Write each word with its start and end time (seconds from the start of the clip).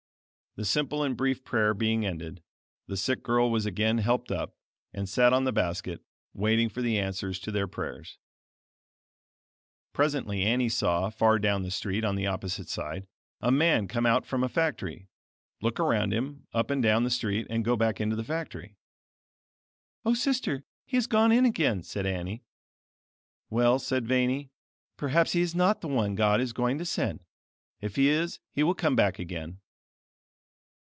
The 0.57 0.65
simple 0.65 1.01
and 1.01 1.15
brief 1.15 1.45
prayer 1.45 1.73
being 1.73 2.05
ended, 2.05 2.43
the 2.85 2.97
sick 2.97 3.23
girl 3.23 3.49
was 3.49 3.65
again 3.65 3.99
helped 3.99 4.33
up, 4.33 4.53
and 4.91 5.07
sat 5.07 5.31
on 5.31 5.45
the 5.45 5.53
basket, 5.53 6.01
waiting 6.33 6.67
for 6.67 6.81
the 6.81 6.99
answers 6.99 7.39
to 7.39 7.51
their 7.53 7.69
prayers. 7.69 8.17
Presently 9.93 10.43
Annie 10.43 10.67
saw, 10.67 11.09
far 11.09 11.39
down 11.39 11.63
the 11.63 11.71
street 11.71 12.03
on 12.03 12.15
the 12.17 12.27
opposite 12.27 12.67
side, 12.67 13.07
a 13.39 13.49
man 13.49 13.87
come 13.87 14.05
out 14.05 14.25
from 14.25 14.43
a 14.43 14.49
factory, 14.49 15.07
look 15.61 15.79
around 15.79 16.11
him 16.11 16.45
up 16.51 16.69
and 16.69 16.83
down 16.83 17.05
the 17.05 17.09
street 17.09 17.47
and 17.49 17.63
go 17.63 17.77
back 17.77 18.01
into 18.01 18.17
the 18.17 18.21
factory. 18.25 18.75
"O 20.03 20.13
sister, 20.13 20.65
he 20.85 20.97
has 20.97 21.07
gone 21.07 21.31
in 21.31 21.45
again," 21.45 21.81
said 21.81 22.05
Annie. 22.05 22.43
"Well," 23.49 23.79
said 23.79 24.05
Vanie, 24.05 24.49
"perhaps 24.97 25.31
he 25.31 25.39
is 25.39 25.55
not 25.55 25.79
the 25.79 25.87
one 25.87 26.13
God 26.13 26.41
is 26.41 26.51
going 26.51 26.77
to 26.77 26.83
send. 26.85 27.23
If 27.79 27.95
he 27.95 28.09
is 28.09 28.41
he 28.51 28.63
will 28.63 28.75
come 28.75 28.97
back 28.97 29.17
again." 29.17 29.61